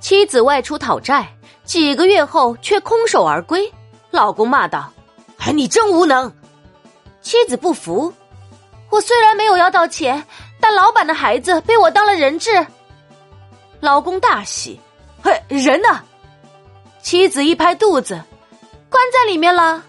[0.00, 1.26] 妻子外出讨债
[1.64, 3.72] 几个月后却空手而归
[4.10, 4.92] 老公骂道
[5.38, 6.32] 哎你真无能。
[7.22, 8.12] 妻子不服
[8.90, 10.24] 我虽然没有要到钱
[10.60, 12.66] 但老板的孩子被我当了人质。
[13.80, 14.80] 老公大喜
[15.22, 16.02] 嘿人呢？
[17.02, 18.20] 妻子一拍肚子
[18.88, 19.82] 关在里面了。